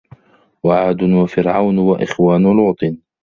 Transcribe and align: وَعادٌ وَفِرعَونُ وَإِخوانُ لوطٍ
وَعادٌ 0.63 1.03
وَفِرعَونُ 1.03 1.77
وَإِخوانُ 1.79 2.43
لوطٍ 2.43 2.79